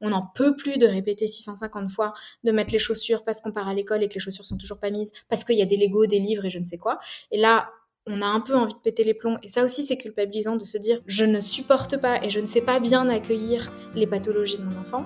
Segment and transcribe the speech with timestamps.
[0.00, 2.14] on n'en peut plus de répéter 650 fois,
[2.44, 4.78] de mettre les chaussures parce qu'on part à l'école et que les chaussures sont toujours
[4.78, 6.98] pas mises, parce qu'il y a des Legos, des livres et je ne sais quoi.
[7.30, 7.70] Et là,
[8.06, 9.38] on a un peu envie de péter les plombs.
[9.42, 12.46] Et ça aussi, c'est culpabilisant de se dire je ne supporte pas et je ne
[12.46, 15.04] sais pas bien accueillir les pathologies de mon enfant.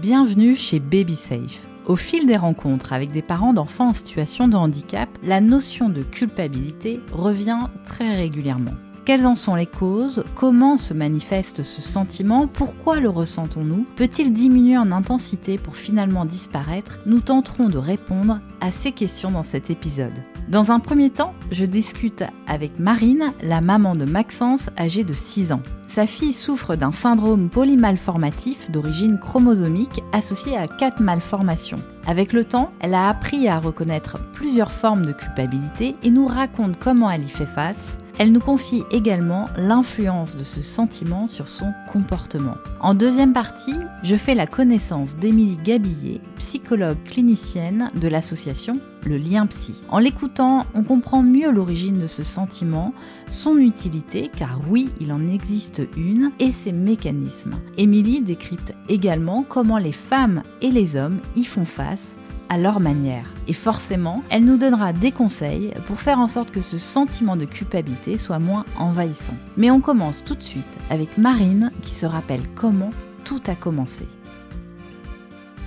[0.00, 1.66] Bienvenue chez Baby Safe.
[1.86, 6.02] Au fil des rencontres avec des parents d'enfants en situation de handicap, la notion de
[6.02, 8.74] culpabilité revient très régulièrement.
[9.04, 10.24] Quelles en sont les causes?
[10.34, 12.46] Comment se manifeste ce sentiment?
[12.46, 13.84] Pourquoi le ressentons-nous?
[13.96, 17.00] Peut-il diminuer en intensité pour finalement disparaître?
[17.04, 20.14] Nous tenterons de répondre à ces questions dans cet épisode.
[20.48, 25.52] Dans un premier temps, je discute avec Marine, la maman de Maxence, âgée de 6
[25.52, 25.62] ans.
[25.86, 31.82] Sa fille souffre d'un syndrome polymalformatif d'origine chromosomique associé à quatre malformations.
[32.06, 36.78] Avec le temps, elle a appris à reconnaître plusieurs formes de culpabilité et nous raconte
[36.78, 41.72] comment elle y fait face, elle nous confie également l'influence de ce sentiment sur son
[41.92, 42.56] comportement.
[42.80, 49.46] En deuxième partie, je fais la connaissance d'Émilie Gabillet, psychologue clinicienne de l'association Le Lien
[49.46, 49.74] Psy.
[49.88, 52.94] En l'écoutant, on comprend mieux l'origine de ce sentiment,
[53.28, 57.54] son utilité, car oui, il en existe une, et ses mécanismes.
[57.78, 62.16] Émilie décrypte également comment les femmes et les hommes y font face
[62.54, 63.26] à leur manière.
[63.48, 67.46] Et forcément, elle nous donnera des conseils pour faire en sorte que ce sentiment de
[67.46, 69.34] culpabilité soit moins envahissant.
[69.56, 72.90] Mais on commence tout de suite avec Marine qui se rappelle comment
[73.24, 74.06] tout a commencé.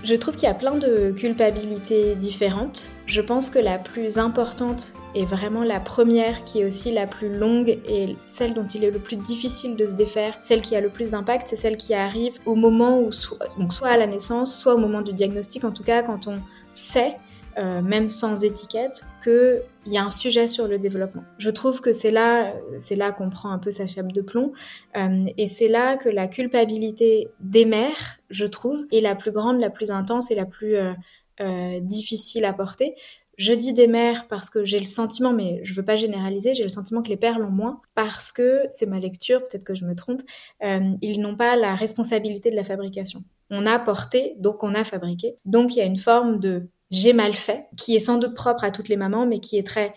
[0.04, 2.90] Je trouve qu'il y a plein de culpabilités différentes.
[3.06, 7.36] Je pense que la plus importante est vraiment la première qui est aussi la plus
[7.36, 10.82] longue et celle dont il est le plus difficile de se défaire, celle qui a
[10.82, 13.10] le plus d'impact, c'est celle qui arrive au moment où,
[13.58, 16.40] donc soit à la naissance, soit au moment du diagnostic, en tout cas quand on
[16.72, 17.18] sait
[17.58, 21.24] euh, même sans étiquette, qu'il y a un sujet sur le développement.
[21.40, 22.54] Je trouve que c'est là,
[22.92, 24.52] là qu'on prend un peu sa chape de plomb,
[24.96, 29.60] euh, et c'est là que la culpabilité des mères, je trouve, est la plus grande,
[29.60, 32.94] la plus intense et la plus euh, difficile à porter.
[33.38, 36.64] Je dis des mères parce que j'ai le sentiment, mais je veux pas généraliser, j'ai
[36.64, 39.86] le sentiment que les pères l'ont moins parce que c'est ma lecture, peut-être que je
[39.86, 40.24] me trompe,
[40.62, 43.24] ils n'ont pas la responsabilité de la fabrication.
[43.52, 45.36] On a porté, donc on a fabriqué.
[45.46, 48.64] Donc il y a une forme de j'ai mal fait, qui est sans doute propre
[48.64, 49.94] à toutes les mamans, mais qui est très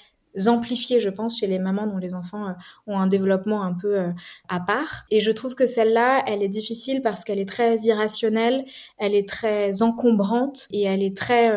[0.46, 2.52] amplifiée, je pense, chez les mamans dont les enfants euh,
[2.86, 4.10] ont un développement un peu euh,
[4.48, 5.04] à part.
[5.10, 8.64] Et je trouve que celle-là, elle est difficile parce qu'elle est très irrationnelle,
[8.98, 11.50] elle est très encombrante et elle est très...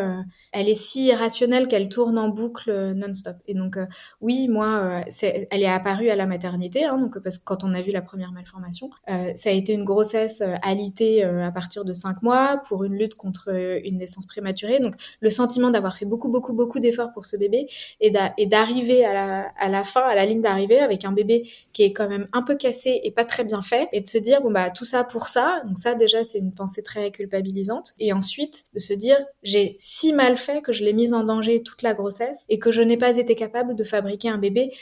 [0.54, 3.36] Euh, elle est si irrationnelle qu'elle tourne en boucle euh, non-stop.
[3.48, 3.86] Et donc, euh,
[4.22, 7.74] oui, moi, euh, elle est apparue à la maternité, hein, donc parce que quand on
[7.74, 12.22] a vu la première malformation, ça a été une grossesse alitée à partir de cinq
[12.22, 13.50] mois pour une lutte contre
[13.84, 14.80] une naissance prématurée.
[14.80, 17.68] Donc, le sentiment d'avoir fait beaucoup, beaucoup, beaucoup d'efforts pour ce bébé
[18.00, 18.12] et
[18.46, 21.94] d'arriver à la, à la fin, à la ligne d'arrivée avec un bébé qui est
[21.94, 24.52] quand même un peu cassé et pas très bien fait, et de se dire bon
[24.52, 25.62] bah tout ça pour ça.
[25.66, 27.92] Donc ça déjà c'est une pensée très culpabilisante.
[28.00, 31.64] Et ensuite de se dire j'ai si mal fait que je l'ai mise en danger
[31.64, 34.74] toute la grossesse et que je n'ai pas été capable de fabriquer un bébé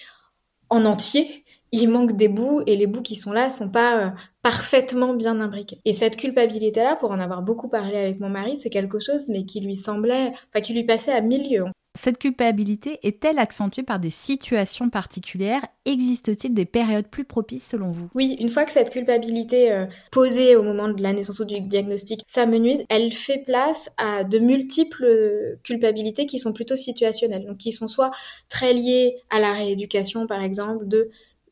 [0.70, 1.46] en entier.
[1.72, 4.10] Il manque des bouts et les bouts qui sont là sont pas euh,
[4.42, 5.80] parfaitement bien imbriqués.
[5.86, 9.46] Et cette culpabilité-là, pour en avoir beaucoup parlé avec mon mari, c'est quelque chose mais
[9.46, 11.66] qui lui semblait, enfin qui lui passait à milieu.
[11.94, 15.66] Cette culpabilité est-elle accentuée par des situations particulières?
[15.86, 18.10] Existe-t-il des périodes plus propices selon vous?
[18.16, 21.60] Oui, une fois que cette culpabilité euh, posée au moment de la naissance ou du
[21.60, 27.74] diagnostic s'amenuise, elle fait place à de multiples culpabilités qui sont plutôt situationnelles, donc qui
[27.74, 28.12] sont soit
[28.48, 31.10] très liées à la rééducation par exemple, de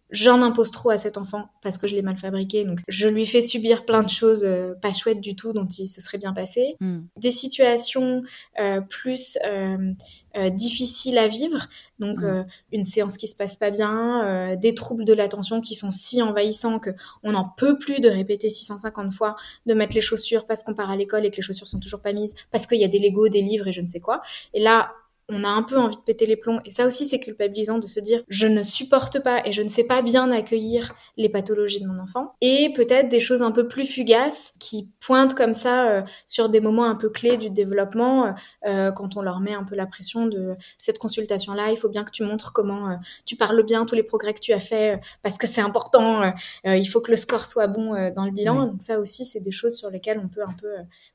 [0.09, 2.65] j'en impose trop à cet enfant parce que je l'ai mal fabriqué.
[2.65, 5.87] Donc, je lui fais subir plein de choses euh, pas chouettes du tout dont il
[5.87, 6.75] se serait bien passé.
[6.79, 7.01] Hmm.
[7.17, 8.23] Des situations
[8.59, 9.93] euh, plus euh,
[10.35, 11.67] euh, difficiles à vivre.
[11.99, 12.45] Donc, hmm.
[12.71, 16.79] une séance qui se passe pas bien, des troubles de l'attention qui sont si envahissants
[16.79, 16.91] que
[17.23, 20.89] on n'en peut plus de répéter 650 fois, de mettre les chaussures parce qu'on part
[20.89, 22.99] à l'école et que les chaussures sont toujours pas mises, parce qu'il y a des
[22.99, 24.21] Legos, des livres et je ne sais quoi.
[24.53, 24.91] Et là,
[25.29, 26.59] on a un peu envie de péter les plombs.
[26.65, 29.67] Et ça aussi, c'est culpabilisant de se dire, je ne supporte pas et je ne
[29.67, 32.33] sais pas bien accueillir les pathologies de mon enfant.
[32.41, 36.59] Et peut-être des choses un peu plus fugaces qui pointent comme ça euh, sur des
[36.59, 38.33] moments un peu clés du développement,
[38.65, 42.03] euh, quand on leur met un peu la pression de cette consultation-là, il faut bien
[42.03, 42.95] que tu montres comment euh,
[43.25, 46.33] tu parles bien tous les progrès que tu as fait, parce que c'est important,
[46.65, 48.65] il faut que le score soit bon dans le bilan.
[48.65, 50.69] Donc ça aussi, c'est des choses sur lesquelles on peut un peu,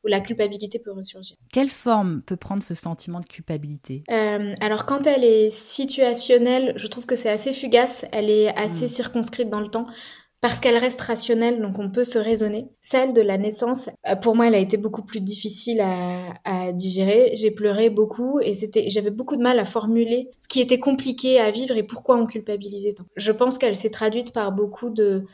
[0.04, 1.36] où la culpabilité peut ressurgir.
[1.52, 4.04] Quelle forme peut prendre ce sentiment de culpabilité?
[4.10, 8.86] Euh, alors quand elle est situationnelle, je trouve que c'est assez fugace, elle est assez
[8.86, 8.88] mm.
[8.88, 9.86] circonscrite dans le temps
[10.44, 12.68] parce qu'elle reste rationnelle, donc on peut se raisonner.
[12.82, 17.30] Celle de la naissance, euh, pour moi, elle a été beaucoup plus difficile à, digérer.
[17.32, 21.40] J'ai pleuré beaucoup et c'était, j'avais beaucoup de mal à formuler ce qui était compliqué
[21.40, 23.06] à vivre et pourquoi on culpabilisait tant.
[23.16, 25.24] Je pense qu'elle s'est traduite par beaucoup de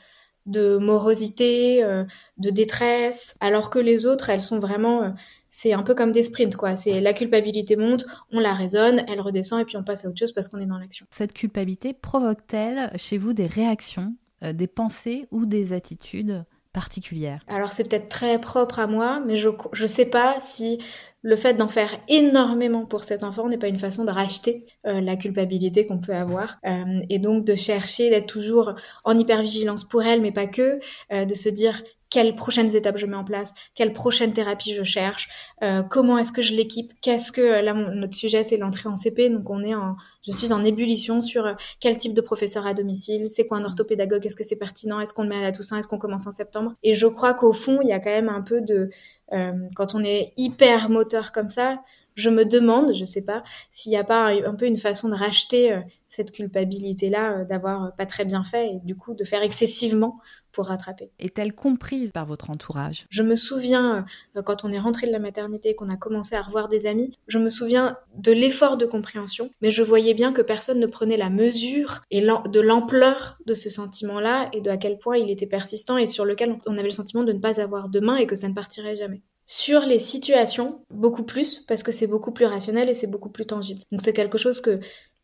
[0.46, 2.04] de morosité, euh,
[2.38, 5.10] de détresse, alors que les autres, elles sont vraiment, euh,
[5.48, 6.76] c'est un peu comme des sprints, quoi.
[6.76, 10.18] C'est la culpabilité monte, on la raisonne, elle redescend et puis on passe à autre
[10.18, 11.06] chose parce qu'on est dans l'action.
[11.10, 17.72] Cette culpabilité provoque-t-elle chez vous des réactions, euh, des pensées ou des attitudes particulières Alors
[17.72, 20.78] c'est peut-être très propre à moi, mais je ne sais pas si
[21.22, 25.00] le fait d'en faire énormément pour cet enfant n'est pas une façon de racheter euh,
[25.00, 28.74] la culpabilité qu'on peut avoir euh, et donc de chercher d'être toujours
[29.04, 30.80] en hypervigilance pour elle mais pas que
[31.12, 34.82] euh, de se dire quelles prochaines étapes je mets en place, quelle prochaine thérapie je
[34.82, 35.28] cherche,
[35.90, 39.48] comment est-ce que je l'équipe, qu'est-ce que là notre sujet c'est l'entrée en CP donc
[39.48, 43.46] on est en je suis en ébullition sur quel type de professeur à domicile, c'est
[43.46, 45.88] quoi un orthopédagogue, est-ce que c'est pertinent, est-ce qu'on le met à la Toussaint, est-ce
[45.88, 46.74] qu'on commence en septembre.
[46.82, 48.90] Et je crois qu'au fond il y a quand même un peu de
[49.32, 51.80] euh, quand on est hyper moteur comme ça,
[52.16, 55.14] je me demande, je sais pas, s'il n'y a pas un, peu une façon de
[55.14, 59.42] racheter euh, cette culpabilité-là euh, d'avoir pas très bien fait et du coup de faire
[59.42, 60.18] excessivement
[60.52, 61.10] pour rattraper.
[61.18, 63.06] Est-elle comprise par votre entourage?
[63.10, 64.04] Je me souviens,
[64.44, 67.38] quand on est rentré de la maternité, qu'on a commencé à revoir des amis, je
[67.38, 71.30] me souviens de l'effort de compréhension, mais je voyais bien que personne ne prenait la
[71.30, 75.98] mesure et de l'ampleur de ce sentiment-là et de à quel point il était persistant
[75.98, 78.34] et sur lequel on avait le sentiment de ne pas avoir de main et que
[78.34, 79.22] ça ne partirait jamais.
[79.46, 83.46] Sur les situations, beaucoup plus, parce que c'est beaucoup plus rationnel et c'est beaucoup plus
[83.46, 83.80] tangible.
[83.90, 84.78] Donc c'est quelque chose que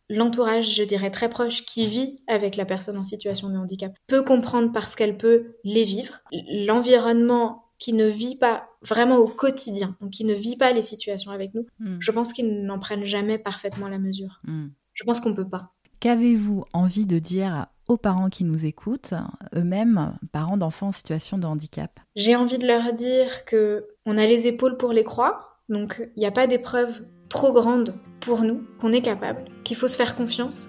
[0.09, 4.23] l'entourage, je dirais très proche, qui vit avec la personne en situation de handicap, peut
[4.23, 6.21] comprendre parce qu'elle peut les vivre.
[6.67, 11.31] L'environnement qui ne vit pas vraiment au quotidien, donc qui ne vit pas les situations
[11.31, 11.97] avec nous, hmm.
[12.01, 14.41] je pense qu'ils n'en prennent jamais parfaitement la mesure.
[14.45, 14.69] Hmm.
[14.95, 15.73] Je pense qu'on peut pas.
[16.01, 19.15] Qu'avez-vous envie de dire aux parents qui nous écoutent,
[19.55, 22.01] eux-mêmes parents d'enfants en situation de handicap?
[22.17, 26.21] J'ai envie de leur dire que on a les épaules pour les croire, donc il
[26.21, 30.17] n'y a pas d'épreuve trop grande pour nous, qu'on est capable, qu'il faut se faire
[30.17, 30.69] confiance.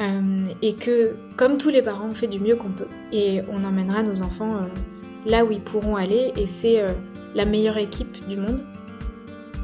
[0.00, 2.88] Euh, et que, comme tous les parents, on fait du mieux qu'on peut.
[3.12, 4.66] Et on emmènera nos enfants euh,
[5.26, 6.92] là où ils pourront aller, et c'est euh,
[7.34, 8.62] la meilleure équipe du monde.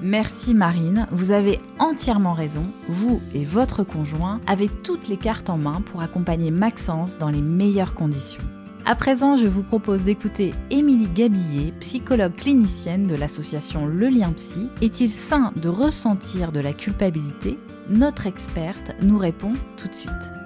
[0.01, 2.63] Merci Marine, vous avez entièrement raison.
[2.89, 7.43] Vous et votre conjoint avez toutes les cartes en main pour accompagner Maxence dans les
[7.43, 8.45] meilleures conditions.
[8.89, 14.71] À présent, je vous propose d'écouter Émilie Gabillet, psychologue clinicienne de l'association Le Lien Psy.
[14.81, 17.59] Est-il sain de ressentir de la culpabilité?
[17.91, 20.38] Notre experte nous répond tout de suite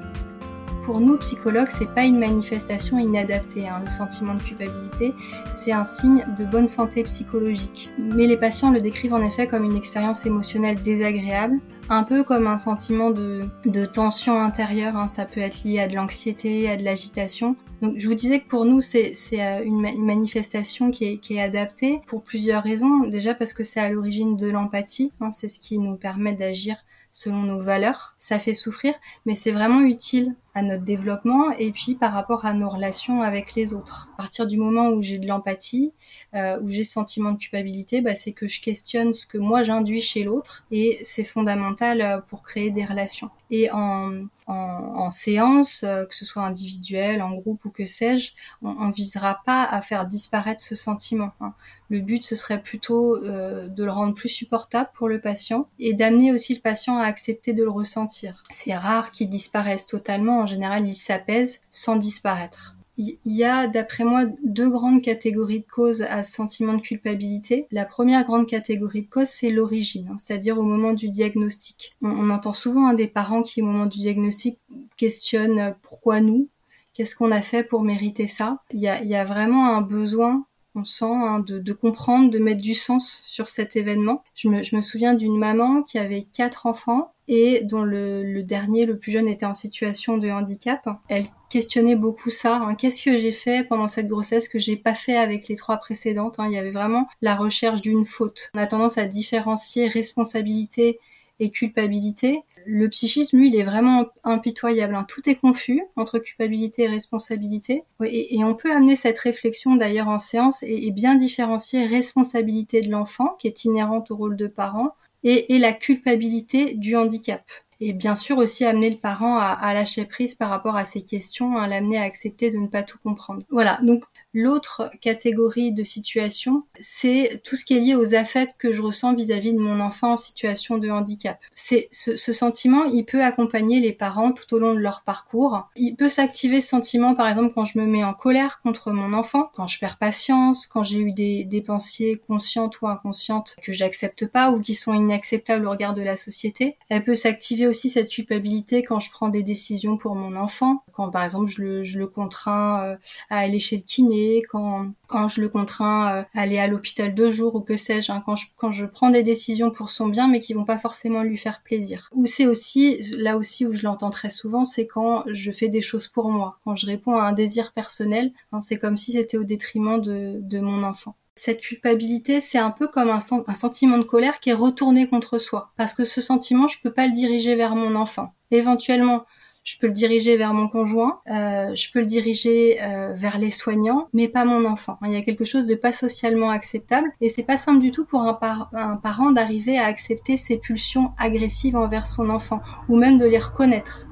[0.83, 3.69] pour nous, psychologues, c'est pas une manifestation inadaptée.
[3.69, 3.83] Hein.
[3.85, 5.15] Le sentiment de culpabilité,
[5.53, 7.91] c'est un signe de bonne santé psychologique.
[7.99, 12.47] Mais les patients le décrivent en effet comme une expérience émotionnelle désagréable, un peu comme
[12.47, 13.49] un sentiment de,
[13.87, 14.97] tension intérieure.
[14.97, 15.09] Hein.
[15.09, 17.57] Ça peut être lié à de l'anxiété, à de l'agitation.
[17.81, 21.43] Donc je vous disais que pour nous c'est euh, une, manifestation qui est, qui est,
[21.43, 23.07] adaptée pour plusieurs raisons.
[23.09, 25.33] Déjà parce que c'est à l'origine de l'empathie, hein.
[25.33, 26.77] c'est ce qui nous permet d'agir
[27.13, 28.12] selon nos valeurs.
[28.23, 28.95] Ça fait souffrir,
[29.27, 33.55] mais c'est vraiment utile à notre développement et puis par rapport à nos relations avec
[33.55, 34.11] les autres.
[34.15, 35.93] À partir du moment où j'ai de l'empathie,
[36.35, 39.65] euh, où j'ai ce sentiment de culpabilité, bah, c'est que je questionne ce que moi
[39.65, 43.31] j'induis chez l'autre et c'est fondamental euh, pour créer des relations.
[43.51, 48.33] Et en, séance, euh, que ce soit individuel, en groupe ou que sais-je,
[48.63, 51.33] on, ne visera pas à faire disparaître ce sentiment.
[51.41, 51.53] Hein.
[51.91, 56.33] Le but, ce serait plutôt de le rendre plus supportable pour le patient et d'amener
[56.33, 58.12] aussi le patient à accepter de le ressentir.
[58.51, 62.77] C'est rare qu'il disparaisse totalement en général, il s'apaise sans disparaître.
[62.99, 67.67] Il y a, d'après moi, deux grandes catégories de causes à ce sentiment de culpabilité.
[67.71, 71.97] La première grande catégorie de cause, c'est l'origine, hein, c'est-à-dire au moment du diagnostic.
[72.03, 74.59] On, entend souvent un des parents qui, au moment du diagnostic,
[74.99, 76.49] questionnent euh, pourquoi nous,
[76.93, 78.59] qu'est-ce qu'on a fait pour mériter ça?
[78.75, 80.45] Il y a, vraiment un besoin
[80.75, 84.23] on sent hein, de, comprendre, de mettre du sens sur cet événement.
[84.35, 88.87] Je me, je me souviens d'une maman qui avait quatre enfants et dont le, dernier,
[88.87, 90.89] le plus jeune, était en situation de handicap.
[91.09, 92.57] Elle questionnait beaucoup ça.
[92.57, 92.75] Hein.
[92.75, 96.39] Qu'est-ce que j'ai fait pendant cette grossesse que j'ai pas fait avec les trois précédentes
[96.39, 96.47] hein?
[96.49, 98.51] Il y avait vraiment la recherche d'une faute.
[98.55, 100.99] On a tendance à différencier responsabilité
[101.41, 102.43] et culpabilité.
[102.67, 104.95] Le psychisme, lui, il est vraiment impitoyable.
[104.95, 105.05] Hein.
[105.09, 107.83] Tout est confus entre culpabilité et responsabilité.
[108.05, 113.37] Et, on peut amener cette réflexion d'ailleurs en séance et bien différencier responsabilité de l'enfant,
[113.41, 117.45] qui est inhérente au rôle de parent, et, la culpabilité du handicap.
[117.85, 121.57] Et bien sûr aussi amener le parent à, lâcher prise par rapport à ces questions,
[121.57, 123.43] à l'amener à accepter de ne pas tout comprendre.
[123.51, 128.73] Voilà, donc L'autre catégorie de situation, c'est tout ce qui est lié aux affects que
[128.73, 131.39] je ressens vis-à-vis de mon enfant en situation de handicap.
[131.55, 135.69] C'est ce, sentiment, il peut accompagner les parents tout au long de leur parcours.
[135.77, 139.13] Il peut s'activer ce sentiment, par exemple, quand je me mets en colère contre mon
[139.13, 143.73] enfant, quand je perds patience, quand j'ai eu des, des pensées conscientes ou inconscientes que
[143.75, 146.77] j'accepte pas ou qui sont inacceptables au regard de la société.
[146.89, 151.11] Elle peut s'activer aussi cette culpabilité quand je prends des décisions pour mon enfant, quand
[151.11, 152.97] par exemple je le, je le contrains euh,
[153.31, 157.15] à aller chez le kiné, quand, quand je le contrains euh, à aller à l'hôpital
[157.15, 160.07] deux jours ou que sais-je, hein, quand, je, quand je prends des décisions pour son
[160.07, 162.11] bien mais qui vont pas forcément lui faire plaisir.
[162.13, 165.83] Ou c'est aussi, là aussi où je l'entends très souvent, c'est quand je fais des
[165.83, 169.39] choses pour moi, quand je réponds à un désir personnel, hein, c'est comme si c'était
[169.39, 171.17] au détriment de, de mon enfant.
[171.35, 175.73] Cette culpabilité, c'est un peu comme un, sentiment de colère qui est retourné contre soi.
[175.79, 178.35] Parce que ce sentiment, je peux pas le diriger vers mon enfant.
[178.51, 179.25] Éventuellement,
[179.65, 183.51] je peux le diriger vers mon conjoint, euh, je peux le diriger euh, vers les
[183.51, 184.99] soignants, mais pas mon enfant.
[185.05, 188.05] Il y a quelque chose de pas socialement acceptable et c'est pas simple du tout
[188.05, 188.39] pour un,
[188.73, 193.39] un parent d'arriver à accepter ses pulsions agressives envers son enfant ou même de les
[193.39, 194.07] reconnaître.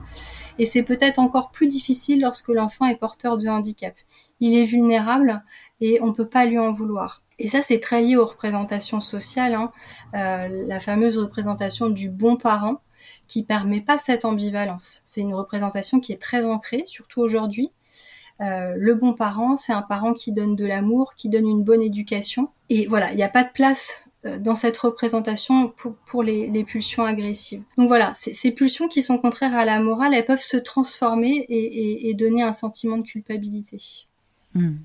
[0.58, 3.94] Et c'est peut-être encore plus difficile lorsque l'enfant est porteur de handicap
[4.40, 5.42] il est vulnérable
[5.80, 7.22] et on ne peut pas lui en vouloir.
[7.40, 9.72] Et ça, c'est très lié aux représentations sociales, hein.
[10.14, 12.82] euh, la fameuse représentation du bon parent
[13.26, 15.00] qui permet pas cette ambivalence.
[15.06, 17.70] C'est une représentation qui est très ancrée, surtout aujourd'hui.
[18.42, 21.80] Euh, le bon parent, c'est un parent qui donne de l'amour, qui donne une bonne
[21.80, 22.50] éducation.
[22.68, 25.72] Et voilà, il n'y a pas de place euh, dans cette représentation
[26.06, 27.62] pour, les, pulsions agressives.
[27.78, 32.12] Donc voilà, ces pulsions qui sont contraires à la morale, elles peuvent se transformer et
[32.12, 33.78] donner un sentiment de culpabilité.
[34.54, 34.76] Hmm.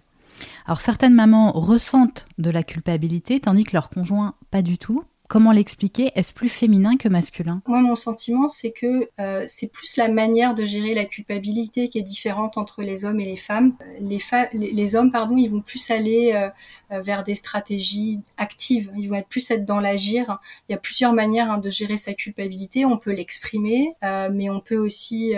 [0.66, 5.04] Alors certaines mamans ressentent de la culpabilité tandis que leur conjoint pas du tout.
[5.28, 6.12] Comment l'expliquer?
[6.14, 7.62] Est-ce plus féminin que masculin?
[7.66, 11.98] Moi, mon sentiment, c'est que euh, c'est plus la manière de gérer la culpabilité qui
[11.98, 13.74] est différente entre les hommes et les femmes.
[14.00, 14.20] Les,
[14.54, 18.92] les, hommes, pardon, ils vont plus aller euh, vers des stratégies actives.
[18.96, 20.40] Ils vont être plus être dans l'agir.
[20.70, 22.86] Il y a plusieurs manières hein, de gérer sa culpabilité.
[22.86, 25.34] On peut l'exprimer, euh, mais on peut aussi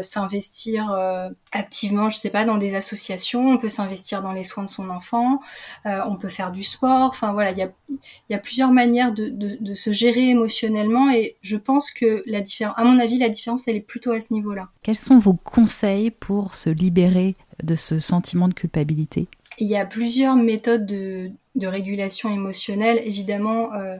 [0.00, 0.92] s'investir
[1.52, 3.50] activement, je sais pas, dans des associations.
[3.50, 5.40] On peut s'investir dans les soins de son enfant.
[5.84, 7.10] on peut faire du sport.
[7.10, 7.70] Enfin voilà, il
[8.30, 12.84] y a plusieurs manières de, se gérer émotionnellement et je pense que la différence, à
[12.84, 14.68] mon avis, la différence, elle est plutôt à ce niveau-là.
[14.82, 19.28] Quels sont vos conseils pour se libérer de ce sentiment de culpabilité?
[19.58, 21.30] Il y a plusieurs méthodes de,
[21.66, 23.00] régulation émotionnelle.
[23.04, 23.96] Évidemment, euh,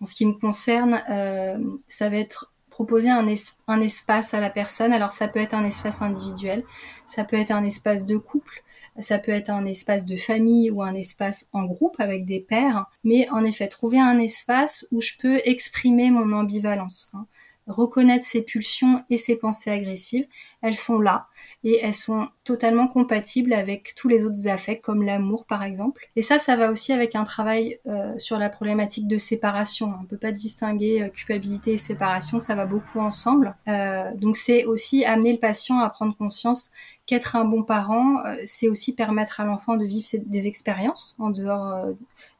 [0.00, 3.26] en ce qui me concerne, euh, ça va être proposer un,
[3.68, 4.92] un, espace à la personne.
[4.92, 6.64] Alors ça peut être un espace individuel,
[7.06, 8.62] ça peut être un espace de couple,
[8.98, 12.86] ça peut être un espace de famille ou un espace en groupe avec des pairs,
[13.04, 17.10] mais en effet, trouver un espace où je peux exprimer mon ambivalence.
[17.14, 17.26] Hein
[17.70, 20.26] reconnaître ses pulsions et ses pensées agressives.
[20.62, 21.28] Elles sont là
[21.64, 26.06] et elles sont totalement compatibles avec tous les autres affects comme l'amour par exemple.
[26.16, 29.94] Et ça, ça va aussi avec un travail euh, sur la problématique de séparation.
[29.98, 33.56] On ne peut pas distinguer euh, culpabilité et séparation, ça va beaucoup ensemble.
[33.68, 36.70] Euh, donc c'est aussi amener le patient à prendre conscience
[37.06, 41.88] qu'être un bon parent, c'est aussi permettre à l'enfant de vivre des expériences en dehors,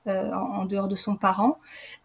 [0.06, 1.58] en dehors de son parent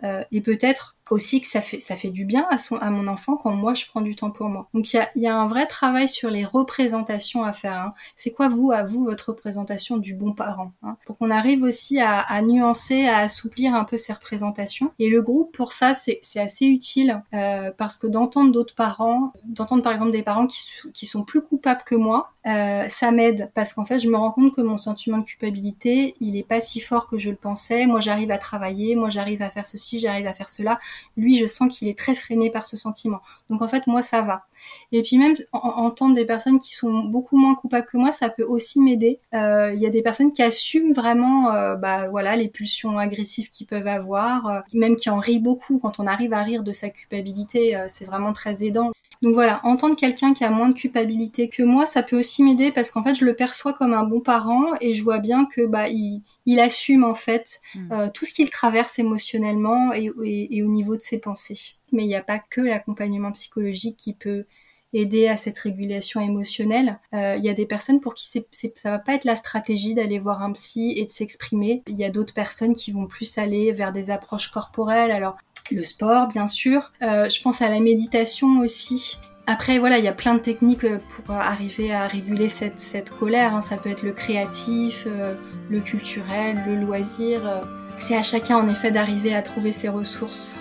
[0.03, 3.37] et peut-être aussi que ça fait ça fait du bien à son à mon enfant
[3.37, 4.67] quand moi je prends du temps pour moi.
[4.73, 7.79] Donc il y a, y a un vrai travail sur les représentations à faire.
[7.79, 7.93] Hein.
[8.15, 10.97] C'est quoi vous à vous votre représentation du bon parent hein?
[11.05, 14.91] Pour qu'on arrive aussi à, nuancer, à assouplir un peu ces représentations.
[14.99, 19.83] Et le groupe pour ça c'est assez utile euh, parce que d'entendre d'autres parents, d'entendre
[19.83, 20.59] par exemple des parents qui,
[20.93, 24.31] qui sont plus coupables que moi, euh, ça m'aide parce qu'en fait je me rends
[24.31, 27.85] compte que mon sentiment de culpabilité il est pas si fort que je le pensais.
[27.88, 30.80] Moi j'arrive à travailler, moi j'arrive à faire ceci, j'arrive à faire cela
[31.18, 33.22] lui, je sens qu'il est très freiné par ce sentiment.
[33.50, 34.44] Donc en fait, moi, ça va.
[34.92, 38.44] Et puis même entendre des personnes qui sont beaucoup moins coupables que moi, ça peut
[38.44, 39.20] aussi m'aider.
[39.34, 43.50] Euh, il y a des personnes qui assument vraiment, euh, bah voilà, les pulsions agressives
[43.50, 45.80] qu'ils peuvent avoir, euh, même qui en rient beaucoup.
[45.80, 48.92] Quand on arrive à rire de sa culpabilité, c'est vraiment très aidant.
[49.25, 52.72] Donc voilà, entendre quelqu'un qui a moins de culpabilité que moi, ça peut aussi m'aider
[52.72, 55.65] parce qu'en fait, je le perçois comme un bon parent et je vois bien que
[55.65, 57.91] bah il, il assume en fait hmm.
[57.91, 60.12] euh, tout ce qu'il traverse émotionnellement et,
[60.51, 61.74] et, au niveau de ses pensées.
[61.91, 64.46] Mais il n'y a pas que l'accompagnement psychologique qui peut
[64.94, 67.00] aider à cette régulation émotionnelle.
[67.15, 69.96] Euh, il y a des personnes pour qui c'est, ça va pas être la stratégie
[69.96, 71.82] d'aller voir un psy et de s'exprimer.
[71.88, 75.10] Il y a d'autres personnes qui vont plus aller vers des approches corporelles.
[75.10, 75.36] Alors
[75.72, 76.91] le sport bien sûr.
[77.01, 79.17] Euh, je pense à la méditation aussi.
[79.48, 83.10] Après voilà, il y a plein de techniques euh, pour arriver à réguler cette, cette
[83.10, 83.55] colère.
[83.55, 83.62] Hein.
[83.62, 85.36] Ça peut être le créatif, euh,
[85.69, 87.62] le culturel, le loisir.
[88.00, 90.55] C'est à chacun en effet d'arriver à trouver ses ressources.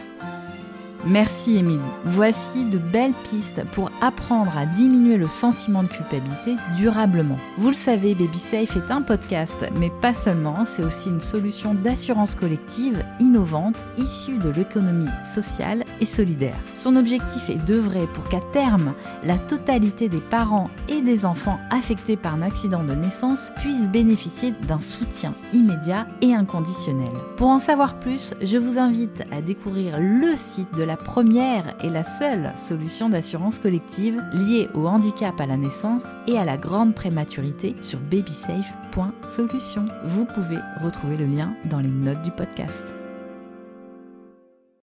[1.07, 1.81] Merci Émilie.
[2.07, 7.37] Voici de belles pistes pour apprendre à diminuer le sentiment de culpabilité durablement.
[7.59, 11.75] Vous le savez, Baby Safe est un podcast, mais pas seulement, c'est aussi une solution
[11.75, 16.57] d'assurance collective innovante issue de l'économie sociale et solidaire.
[16.73, 18.95] Son objectif est d'œuvrer pour qu'à terme,
[19.25, 24.53] la totalité des parents et des enfants affectés par un accident de naissance puissent bénéficier
[24.67, 27.13] d'un soutien immédiat et inconditionnel.
[27.37, 31.75] Pour en savoir plus, je vous invite à découvrir le site de la la première
[31.83, 36.57] et la seule solution d'assurance collective liée au handicap à la naissance et à la
[36.57, 39.87] grande prématurité sur babysafe.solution.
[40.05, 42.95] Vous pouvez retrouver le lien dans les notes du podcast.